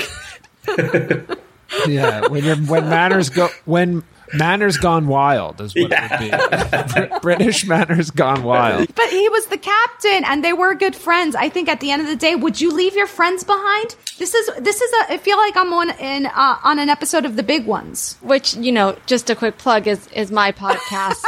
[1.87, 7.09] yeah, when when manners go when manners gone wild is what it would be.
[7.09, 8.93] Br- British manners gone wild.
[8.95, 11.35] But he was the captain, and they were good friends.
[11.35, 13.95] I think at the end of the day, would you leave your friends behind?
[14.17, 15.13] This is this is a.
[15.13, 18.17] I feel like I'm on in uh, on an episode of The Big Ones.
[18.21, 21.23] Which you know, just a quick plug is is my podcast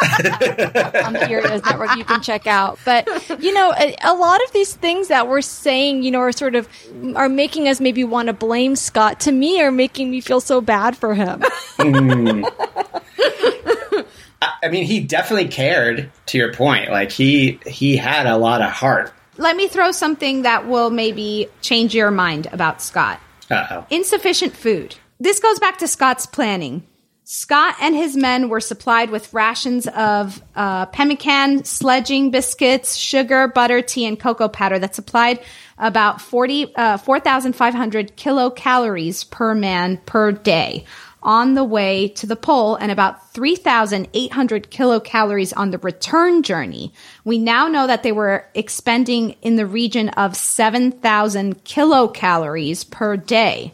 [1.06, 1.96] on the Earios Network.
[1.96, 2.80] You can check out.
[2.86, 3.08] But
[3.42, 6.56] you know, a, a lot of these things that we're saying, you know, are sort
[6.56, 6.68] of
[7.16, 9.20] are making us maybe want to blame Scott.
[9.22, 11.42] To me, are making me feel so bad for him.
[11.78, 12.90] Mm.
[14.42, 16.12] I mean, he definitely cared.
[16.28, 19.14] To your point, like he he had a lot of heart.
[19.38, 23.20] Let me throw something that will maybe change your mind about Scott.
[23.50, 23.86] Uh oh.
[23.90, 24.96] Insufficient food.
[25.20, 26.86] This goes back to Scott's planning.
[27.26, 33.82] Scott and his men were supplied with rations of uh, pemmican, sledging biscuits, sugar, butter,
[33.82, 35.40] tea, and cocoa powder that supplied
[35.78, 40.86] about 40, uh, 4,500 kilocalories per man per day
[41.24, 46.94] on the way to the pole and about 3,800 kilocalories on the return journey.
[47.24, 53.72] We now know that they were expending in the region of 7,000 kilocalories per day.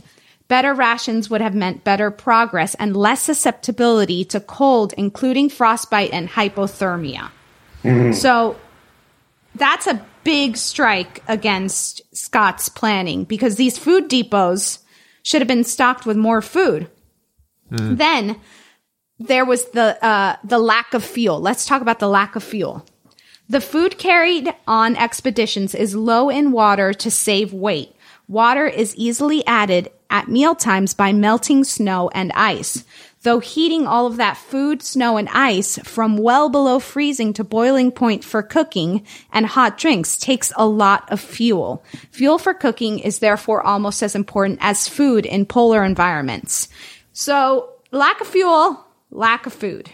[0.47, 6.29] Better rations would have meant better progress and less susceptibility to cold, including frostbite and
[6.29, 7.29] hypothermia.
[7.83, 8.13] Mm-hmm.
[8.13, 8.55] So
[9.55, 14.79] that's a big strike against Scott's planning because these food depots
[15.23, 16.89] should have been stocked with more food.
[17.77, 18.39] Then
[19.19, 21.39] there was the uh, the lack of fuel.
[21.39, 22.85] Let's talk about the lack of fuel.
[23.49, 27.95] The food carried on expeditions is low in water to save weight.
[28.27, 32.83] Water is easily added at mealtimes by melting snow and ice.
[33.23, 37.91] Though heating all of that food, snow, and ice from well below freezing to boiling
[37.91, 41.83] point for cooking and hot drinks takes a lot of fuel.
[42.11, 46.69] Fuel for cooking is therefore almost as important as food in polar environments.
[47.19, 49.89] So, lack of fuel, lack of food.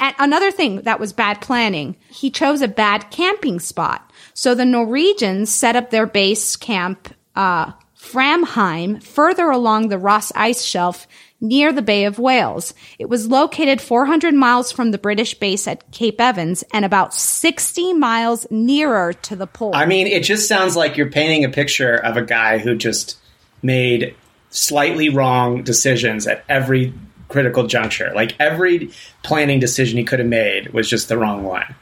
[0.00, 4.10] And another thing that was bad planning, he chose a bad camping spot.
[4.32, 10.64] So the Norwegians set up their base camp, uh, Framheim, further along the Ross Ice
[10.64, 11.06] Shelf
[11.38, 12.72] near the Bay of Whales.
[12.98, 17.92] It was located 400 miles from the British base at Cape Evans and about 60
[17.92, 19.72] miles nearer to the pole.
[19.74, 23.18] I mean, it just sounds like you're painting a picture of a guy who just
[23.62, 24.16] made
[24.54, 26.94] slightly wrong decisions at every
[27.28, 28.12] critical juncture.
[28.14, 28.90] Like every
[29.22, 31.74] planning decision he could have made was just the wrong one.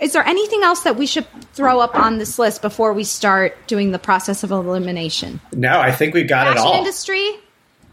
[0.00, 3.56] Is there anything else that we should throw up on this list before we start
[3.66, 5.40] doing the process of elimination?
[5.52, 6.74] No, I think we got it all.
[6.74, 7.28] industry.
[7.28, 7.34] Um,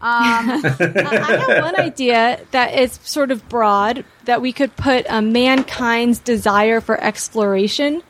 [0.00, 6.18] I have one idea that is sort of broad that we could put uh, mankind's
[6.18, 8.02] desire for exploration.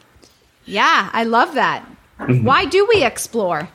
[0.65, 1.87] Yeah, I love that.
[2.19, 2.45] Mm-hmm.
[2.45, 3.69] Why do we explore?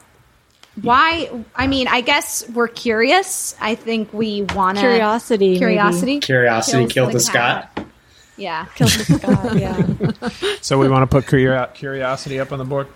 [0.82, 1.30] Why?
[1.56, 3.56] I mean, I guess we're curious.
[3.60, 6.20] I think we want Curiosity, Curiosity.
[6.20, 7.76] Curiosity killed the the Scott.
[7.76, 7.86] cat.
[8.38, 8.66] Yeah.
[8.76, 10.58] Kills the Scott, yeah.
[10.62, 12.88] So we want to put curiosity up on the board.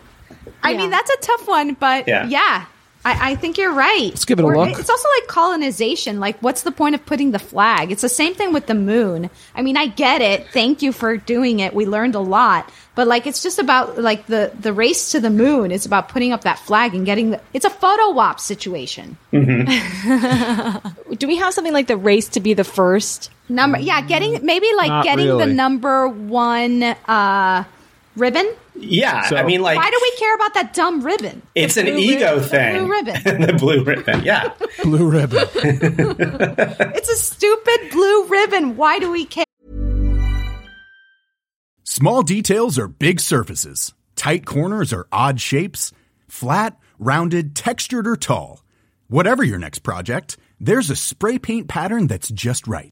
[0.61, 2.27] I mean, that's a tough one, but Yeah.
[2.27, 2.65] yeah,
[3.03, 4.09] I, I think you're right.
[4.09, 4.77] Let's give it a Or look.
[4.79, 6.19] It's also like colonization.
[6.19, 7.91] Like, what's the point of putting the flag?
[7.91, 9.29] It's the same thing with the moon.
[9.55, 10.47] I mean, I get it.
[10.49, 11.73] Thank you for doing it.
[11.73, 12.71] We learned a lot.
[12.93, 15.71] But like, it's just about like the the race to the moon.
[15.71, 17.41] It's about putting up that flag and getting the.
[17.53, 19.17] It's a photo op situation.
[19.31, 19.41] Do
[21.27, 23.31] we have something like the race to be the first?
[23.49, 27.63] Number, yeah, getting maybe like Not getting the number one uh
[28.15, 28.53] ribbon.
[28.75, 31.41] Yeah, I mean, like why do we care about that dumb ribbon?
[31.55, 32.77] it's an ego ribbon- the thing.
[32.77, 33.41] blue ribbon.
[33.47, 34.23] the blue ribbon.
[34.23, 34.53] Yeah.
[34.83, 35.47] Blue ribbon.
[36.95, 38.77] It's a stupid blue ribbon.
[38.77, 39.45] Why do we care?
[41.83, 43.93] Small details are big surfaces.
[44.15, 45.91] Tight corners are odd shapes.
[46.27, 48.63] Flat, rounded, textured, or tall.
[49.07, 52.91] Whatever your next project, there's a spray paint pattern that's just right.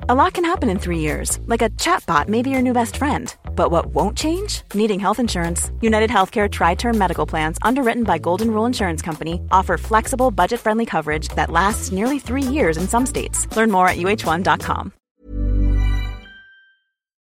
[0.00, 2.96] A lot can happen in three years, like a chatbot may be your new best
[2.96, 3.34] friend.
[3.54, 4.62] But what won't change?
[4.74, 5.70] Needing health insurance.
[5.80, 10.60] United Healthcare Tri Term Medical Plans, underwritten by Golden Rule Insurance Company, offer flexible, budget
[10.60, 13.46] friendly coverage that lasts nearly three years in some states.
[13.56, 14.92] Learn more at uh1.com.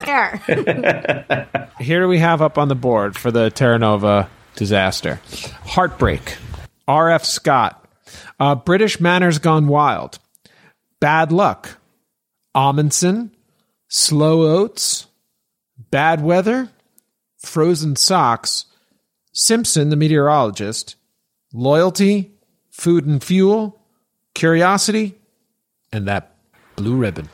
[0.01, 0.37] There.
[1.81, 5.21] Here we have up on the board for the Terra Nova disaster?
[5.64, 6.37] Heartbreak.
[6.87, 7.25] R.F.
[7.25, 7.89] Scott.
[8.39, 10.19] Uh, British Manners Gone Wild.
[11.01, 11.79] Bad Luck.
[12.57, 13.31] Amundsen.
[13.89, 15.07] Slow Oates.
[15.91, 16.71] Bad Weather.
[17.37, 18.65] Frozen Socks.
[19.33, 20.97] Simpson, the meteorologist.
[21.53, 22.33] Loyalty.
[22.71, 23.79] Food and Fuel.
[24.35, 25.15] Curiosity.
[25.93, 26.35] And that
[26.75, 27.29] blue ribbon.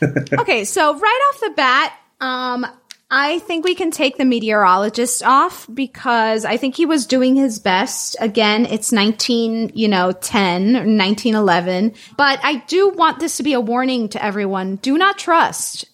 [0.38, 2.66] okay, so right off the bat, um,
[3.10, 7.58] I think we can take the meteorologist off because I think he was doing his
[7.58, 8.16] best.
[8.20, 11.94] Again, it's 19, you know, 10 or 1911.
[12.18, 14.76] But I do want this to be a warning to everyone.
[14.76, 15.86] Do not trust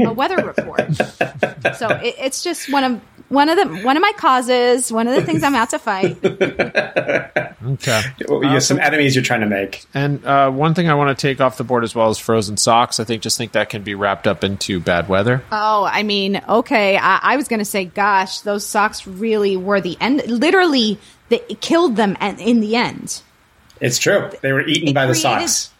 [0.00, 0.94] a weather report.
[1.76, 3.00] so it, it's just one of
[3.32, 6.18] one of the one of my causes, one of the things I'm out to fight.
[7.64, 8.02] Okay.
[8.28, 9.84] Well, you have some enemies you're trying to make.
[9.94, 12.56] And uh, one thing I want to take off the board as well is frozen
[12.56, 12.98] socks.
[12.98, 15.44] I think just think that can be wrapped up into bad weather.
[15.52, 16.96] Oh, I mean, okay.
[16.96, 20.26] I, I was going to say, gosh, those socks really were the end.
[20.26, 23.22] Literally, they it killed them at, in the end.
[23.80, 24.30] It's true.
[24.42, 25.71] They were eaten by the created- socks.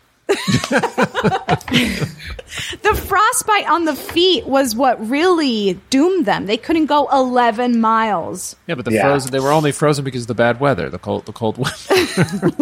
[2.82, 6.46] The frostbite on the feet was what really doomed them.
[6.46, 8.56] They couldn't go 11 miles.
[8.66, 9.02] Yeah, but the Yeah.
[9.04, 11.72] frozen they were only frozen because of the bad weather, the cold the cold weather.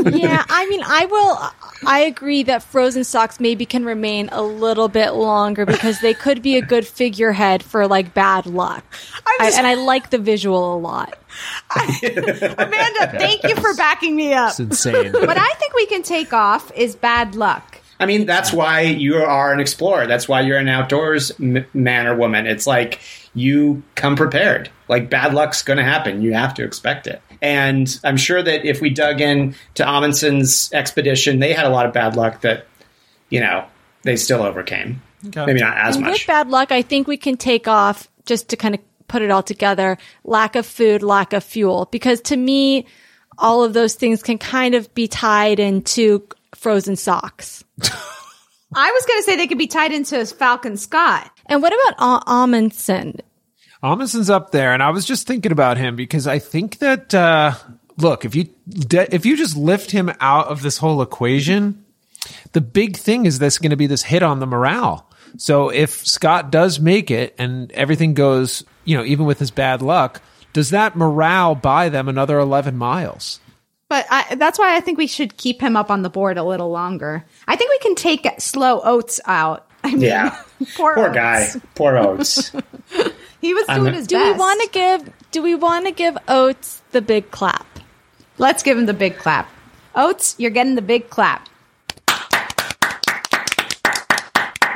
[0.16, 1.38] yeah, I mean, I will.
[1.86, 6.40] I agree that frozen socks maybe can remain a little bit longer because they could
[6.42, 8.84] be a good figurehead for like bad luck.
[9.26, 11.18] I, and I like the visual a lot.
[11.76, 14.50] Amanda, thank you for backing me up.
[14.50, 15.12] It's insane.
[15.12, 17.80] What I think we can take off is bad luck.
[18.00, 20.06] I mean, that's why you are an explorer.
[20.06, 22.46] That's why you're an outdoors m- man or woman.
[22.46, 22.98] It's like
[23.34, 24.70] you come prepared.
[24.88, 26.22] Like bad luck's going to happen.
[26.22, 27.20] You have to expect it.
[27.42, 31.86] And I'm sure that if we dug in to Amundsen's expedition, they had a lot
[31.86, 32.66] of bad luck that,
[33.28, 33.66] you know,
[34.02, 35.02] they still overcame.
[35.22, 36.20] Maybe not as and much.
[36.20, 38.80] with bad luck, I think we can take off just to kind of
[39.10, 39.98] put it all together.
[40.24, 42.86] Lack of food, lack of fuel, because to me,
[43.36, 47.64] all of those things can kind of be tied into frozen socks.
[48.72, 51.30] I was going to say they could be tied into Falcon Scott.
[51.46, 53.20] And what about A- Amundsen?
[53.82, 57.54] Amundsen's up there, and I was just thinking about him because I think that uh,
[57.96, 61.84] look if you de- if you just lift him out of this whole equation,
[62.52, 65.10] the big thing is this going to be this hit on the morale.
[65.38, 69.82] So if Scott does make it and everything goes, you know, even with his bad
[69.82, 70.20] luck,
[70.52, 73.38] does that morale buy them another eleven miles?
[73.88, 76.44] But I, that's why I think we should keep him up on the board a
[76.44, 77.24] little longer.
[77.46, 79.66] I think we can take slow Oates out.
[79.84, 80.42] I mean, yeah.
[80.76, 81.48] poor, Poor guy.
[81.74, 82.52] Poor Oates.
[83.40, 84.34] He was I'm doing not- his Do best.
[84.34, 85.12] we want to give?
[85.30, 87.66] Do we want to give Oates the big clap?
[88.36, 89.48] Let's give him the big clap.
[89.94, 91.48] Oates, you're getting the big clap.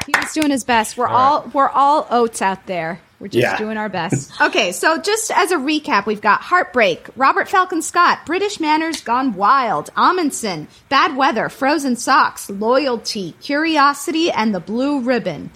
[0.07, 0.97] He was doing his best.
[0.97, 3.01] We're all we're all oats out there.
[3.21, 3.57] We're just Yeah.
[3.57, 4.33] doing our best.
[4.41, 9.35] okay, so just as a recap, we've got Heartbreak, Robert Falcon Scott, British Manners Gone
[9.35, 15.51] Wild, Amundsen, Bad Weather, Frozen Socks, Loyalty, Curiosity, and the Blue Ribbon.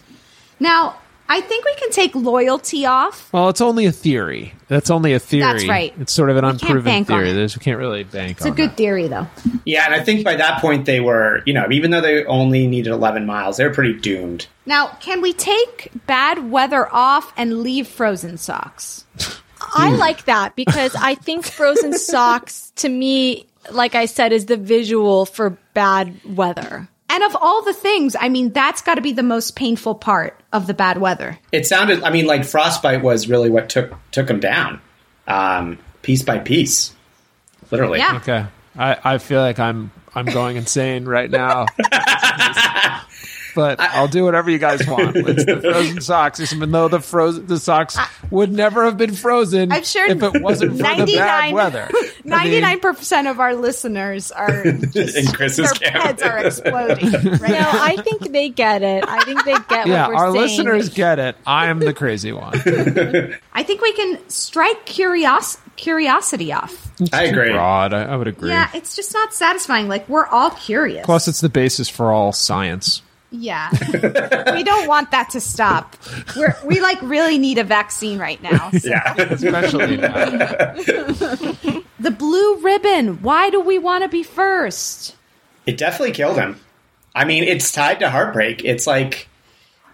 [0.60, 0.98] Now,
[1.30, 3.30] I think we can take loyalty off.
[3.32, 4.54] Well, it's only a theory.
[4.68, 5.42] That's only a theory.
[5.42, 5.94] That's right.
[6.00, 7.30] It's sort of an We can't unproven theory.
[7.30, 7.34] it.
[7.34, 9.26] There's, we can't really bank It's on a good theory, though.
[9.64, 12.66] Yeah, and I think by that point they were, you know, even though they only
[12.66, 14.46] needed 11 miles, they were pretty doomed.
[14.64, 19.04] Now, can we take bad weather off and leave frozen socks?
[19.60, 24.56] I like that because I think frozen socks to me, like I said, is the
[24.56, 26.88] visual for bad weather.
[27.10, 30.38] And of all the things, I mean, that's got to be the most painful part
[30.52, 31.38] of the bad weather.
[31.52, 34.80] It sounded, I mean, like frostbite was really what took took them down,
[35.26, 36.94] um, piece by piece,
[37.70, 37.98] literally.
[37.98, 38.16] Yeah.
[38.16, 38.46] Okay.
[38.76, 41.66] I, I feel like I'm I'm going insane right now.
[43.54, 45.16] but I'll do whatever you guys want.
[45.28, 47.96] It's the frozen socks, even though the frozen the socks
[48.30, 51.88] would never have been frozen I'm sure if it wasn't for the bad weather.
[52.24, 56.02] Ninety nine percent of our listeners are just In Chris's their camp.
[56.04, 57.10] heads are exploding.
[57.38, 59.04] Right No, I think they get it.
[59.06, 60.42] I think they get yeah, what we're our saying.
[60.42, 61.36] listeners get it.
[61.46, 62.54] I am the crazy one.
[63.52, 66.90] I think we can strike curios- curiosity off.
[67.12, 67.52] I agree.
[67.52, 68.50] Broad, I, I would agree.
[68.50, 69.88] Yeah, it's just not satisfying.
[69.88, 71.04] Like we're all curious.
[71.04, 73.02] Plus, it's the basis for all science.
[73.30, 73.70] Yeah,
[74.54, 75.96] we don't want that to stop.
[76.36, 78.70] We're, we like really need a vaccine right now.
[78.70, 78.78] so.
[78.88, 79.14] Yeah.
[79.18, 80.14] Especially now.
[82.00, 83.22] The blue ribbon.
[83.22, 85.14] Why do we want to be first?
[85.66, 86.58] It definitely killed him.
[87.14, 88.64] I mean, it's tied to heartbreak.
[88.64, 89.28] It's like,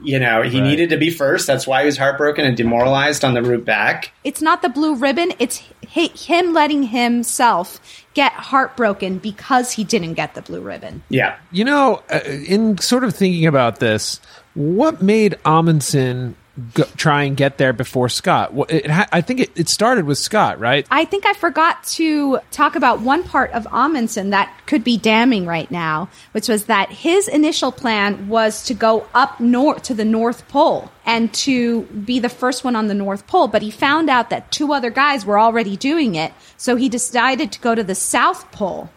[0.02, 0.66] you know, he Right.
[0.68, 1.46] needed to be first.
[1.46, 4.12] That's why he was heartbroken and demoralized on the route back.
[4.24, 5.32] It's not the blue ribbon.
[5.38, 7.80] It's him letting himself
[8.14, 11.02] get heartbroken because he didn't get the blue ribbon.
[11.08, 11.36] Yeah.
[11.52, 14.20] You know, uh, in sort of thinking about this,
[14.54, 16.36] what made Amundsen
[16.74, 18.54] go, try and get there before Scott?
[18.54, 20.86] Well, it, ha- I think it, it started with Scott, right?
[20.90, 25.46] I think I forgot to talk about one part of Amundsen that could be damning
[25.46, 30.04] right now, which was that his initial plan was to go up north to the
[30.04, 33.48] North Pole and to be the first one on the North Pole.
[33.48, 37.52] But he found out that two other guys were already doing it, so he decided
[37.52, 38.90] to go to the South Pole.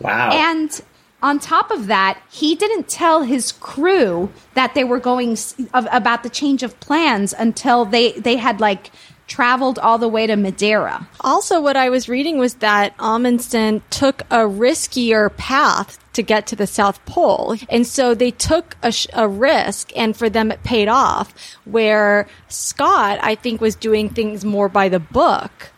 [0.00, 0.30] Wow.
[0.32, 0.82] And
[1.24, 5.88] on top of that, he didn't tell his crew that they were going s- of,
[5.90, 8.90] about the change of plans until they they had like
[9.26, 11.08] traveled all the way to Madeira.
[11.22, 16.56] Also, what I was reading was that Amundsen took a riskier path to get to
[16.56, 17.56] the South Pole.
[17.70, 21.32] And so they took a, sh- a risk, and for them it paid off.
[21.64, 25.70] Where Scott, I think, was doing things more by the book.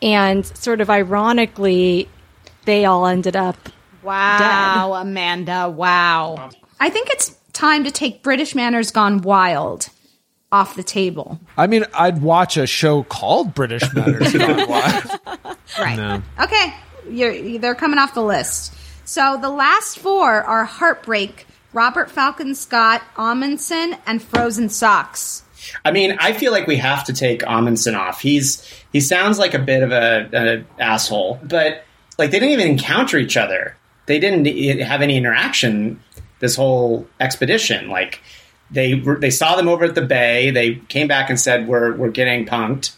[0.00, 2.08] And sort of ironically,
[2.64, 3.68] they all ended up
[4.06, 6.50] Wow, Amanda, wow.
[6.78, 9.88] I think it's time to take British Manners Gone Wild
[10.52, 11.40] off the table.
[11.56, 15.10] I mean, I'd watch a show called British Manners Gone Wild.
[15.78, 15.96] Right.
[15.96, 16.22] No.
[16.40, 16.74] Okay,
[17.10, 18.72] you're, they're coming off the list.
[19.04, 25.42] So the last four are Heartbreak, Robert Falcon Scott, Amundsen, and Frozen Socks.
[25.84, 28.20] I mean, I feel like we have to take Amundsen off.
[28.20, 31.84] He's he sounds like a bit of a, an asshole, but
[32.18, 33.76] like they didn't even encounter each other.
[34.06, 36.00] They didn't eh, have any interaction
[36.38, 37.88] this whole expedition.
[37.88, 38.20] Like
[38.70, 40.50] they they saw them over at the bay.
[40.50, 42.94] They came back and said we're we're getting punked,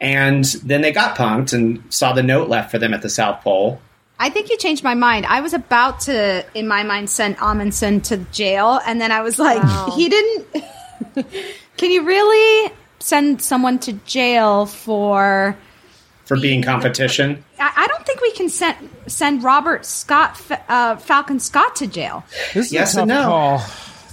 [0.00, 3.42] and then they got punked and saw the note left for them at the South
[3.42, 3.80] Pole.
[4.20, 5.26] I think you changed my mind.
[5.26, 9.38] I was about to, in my mind, send Amundsen to jail, and then I was
[9.38, 9.92] like, Wow.
[9.96, 10.64] he didn't.
[11.76, 15.56] Can you really send someone to jail for?
[16.28, 17.42] For being competition.
[17.58, 18.76] I, I don't think we can send
[19.06, 22.24] send Robert Scott, uh, Falcon Scott, to jail.
[22.54, 23.22] This is Yes a tough and no.
[23.24, 23.62] call.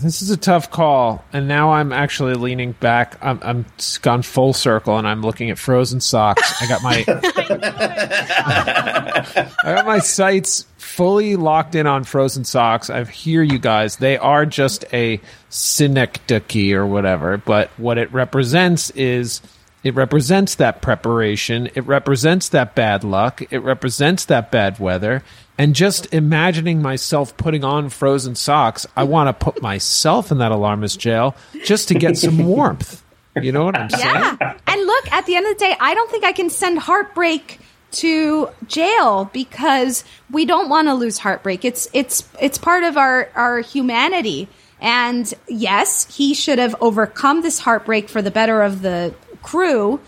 [0.02, 3.18] This is a tough call, and now I'm actually leaning back.
[3.22, 3.66] I'm, I'm
[4.02, 6.62] gone full circle, and I'm looking at frozen socks.
[6.62, 7.06] I got my
[9.64, 12.90] I got my sights fully locked in on frozen socks.
[12.90, 13.96] I hear you guys.
[13.98, 19.40] They are just a synecdoche or whatever, but what it represents is
[19.86, 21.70] it represents that preparation.
[21.76, 23.44] It represents that bad luck.
[23.52, 25.22] It represents that bad weather.
[25.60, 30.52] And just imagining myself putting on frozen socks, I want to put myself in that
[30.52, 33.04] alarmist jail just to get some warmth.
[33.40, 34.16] You know what I'm saying?
[34.42, 34.58] Yeah.
[34.66, 37.60] and look, at the end of the day, I don't think I can send Heartbreak
[37.92, 41.64] to jail because we don't want to lose Heartbreak.
[41.64, 44.48] It's it's it's part of our our humanity.
[44.82, 49.16] And yes, he should have overcome this heartbreak for the better of the
[49.46, 50.00] crew,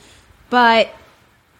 [0.49, 0.89] but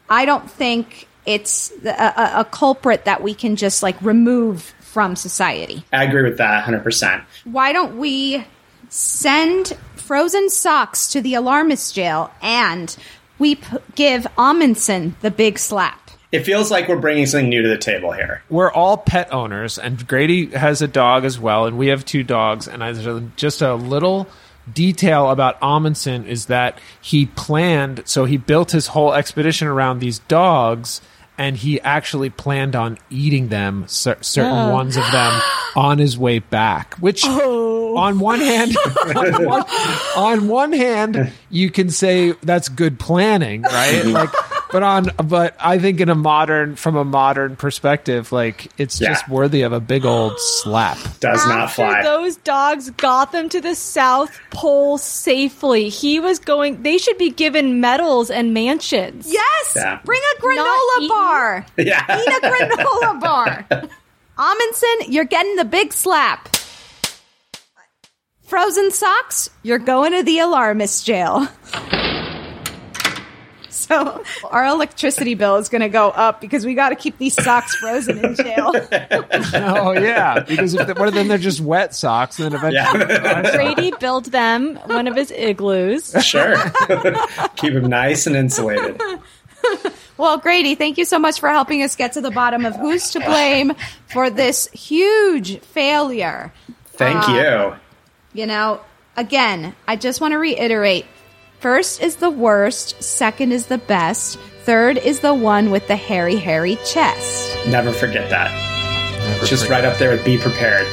[0.10, 5.16] I don't think it's a, a, a culprit that we can just like remove from
[5.16, 5.84] society.
[5.94, 7.24] I agree with that 100%.
[7.44, 8.44] Why don't we
[8.90, 12.96] send frozen socks to the alarmist jail and
[13.38, 16.10] we p- give Amundsen the big slap?
[16.32, 18.42] It feels like we're bringing something new to the table here.
[18.50, 22.24] we're all pet owners, and Grady has a dog as well, and we have two
[22.24, 22.68] dogs.
[22.68, 24.28] And I, there's just a little
[24.74, 30.20] detail about Amundsen is that he planned, so he built his whole expedition around these
[30.20, 31.02] dogs,
[31.38, 34.74] and he actually planned on eating them, cer- certain Oh.
[34.74, 35.40] ones of them,
[35.76, 36.96] on his way back.
[36.96, 37.96] Which, oh.
[37.98, 38.76] on one hand,
[39.16, 39.64] on one,
[40.16, 44.04] on one hand, you can say that's good planning, right?
[44.06, 44.30] Like.
[44.72, 49.10] But on, but I think in a modern, from a modern perspective, like it's Yeah.
[49.10, 50.98] just worthy of a big old slap.
[51.20, 52.04] Does not After fly.
[52.04, 55.90] those dogs got them to the South Pole safely.
[55.90, 56.84] He was going.
[56.84, 59.32] They should be given medals and mansions.
[59.32, 59.74] Yes!
[59.76, 60.00] Yeah.
[60.04, 61.66] Bring a granola bar!
[61.78, 62.04] Yeah.
[62.20, 63.66] Eat a granola bar!
[64.38, 66.50] Amundsen, you're getting the big slap.
[68.44, 71.48] Frozen socks, you're going to the alarmist jail.
[73.88, 77.34] So our electricity bill is going to go up because we got to keep these
[77.42, 78.72] socks frozen in jail.
[79.54, 83.52] oh yeah, because if they, what if then they're just wet socks, and then eventually
[83.56, 86.12] Brady built them one of his igloos.
[86.24, 86.56] Sure.
[87.56, 89.00] Keep them nice and insulated.
[90.18, 93.12] Well, Grady, thank you so much for helping us get to the bottom of who's
[93.12, 93.74] to blame
[94.08, 96.52] for this huge failure.
[96.94, 97.76] Thank Uh,
[98.34, 98.42] you.
[98.42, 98.82] You know,
[99.16, 101.06] again, I just want to reiterate
[101.60, 106.36] first is the worst, second is the best, third is the one with the hairy,
[106.36, 107.58] hairy chest.
[107.68, 108.52] Never forget that.
[109.42, 110.86] It's just right up there with be prepared.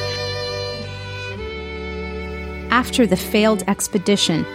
[2.71, 4.45] After the failed expedition,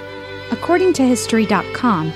[0.50, 2.12] according to History.com,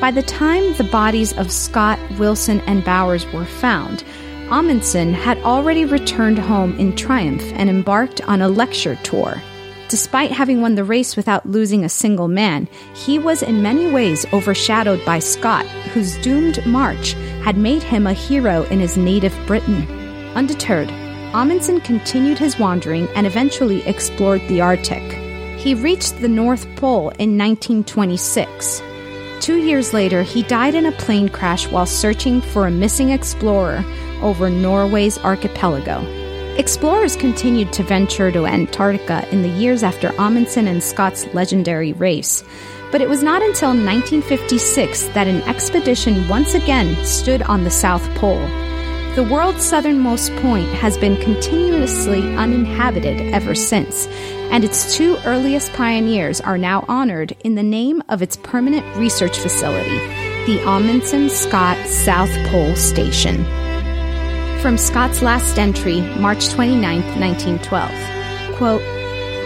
[0.00, 4.04] by the time the bodies of Scott, Wilson, and Bowers were found,
[4.50, 9.40] Amundsen had already returned home in triumph and embarked on a lecture tour.
[9.92, 14.24] Despite having won the race without losing a single man, he was in many ways
[14.32, 17.12] overshadowed by Scott, whose doomed march
[17.44, 19.86] had made him a hero in his native Britain.
[20.34, 20.88] Undeterred,
[21.34, 25.02] Amundsen continued his wandering and eventually explored the Arctic.
[25.60, 28.82] He reached the North Pole in 1926.
[29.40, 33.84] Two years later, he died in a plane crash while searching for a missing explorer
[34.22, 36.21] over Norway's archipelago.
[36.58, 42.44] Explorers continued to venture to Antarctica in the years after Amundsen and Scott's legendary race,
[42.90, 48.06] but it was not until 1956 that an expedition once again stood on the South
[48.16, 48.46] Pole.
[49.14, 54.06] The world's southernmost point has been continuously uninhabited ever since,
[54.50, 59.38] and its two earliest pioneers are now honored in the name of its permanent research
[59.38, 59.98] facility,
[60.44, 63.61] the Amundsen Scott South Pole Station
[64.62, 67.90] from Scott's last entry, March 29, 1912.
[68.56, 68.80] Quote,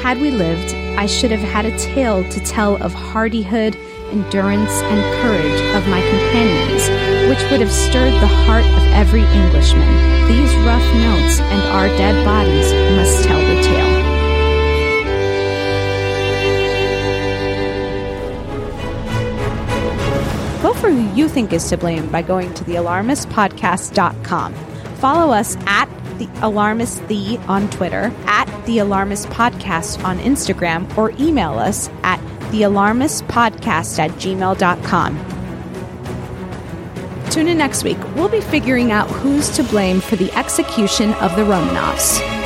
[0.02, 3.74] Had we lived, I should have had a tale to tell of hardihood,
[4.10, 6.90] endurance, and courage of my companions,
[7.30, 9.88] which would have stirred the heart of every Englishman.
[10.28, 14.02] These rough notes and our dead bodies must tell the tale.
[20.60, 24.75] Vote for who you think is to blame by going to thealarmistpodcast.com.
[24.96, 25.88] Follow us at
[26.18, 32.20] the Alarmist The on Twitter, at The Alarmist Podcast on Instagram, or email us at
[32.50, 35.36] thealarmistpodcast at gmail.com.
[37.30, 37.98] Tune in next week.
[38.14, 42.45] We'll be figuring out who's to blame for the execution of the Romanovs.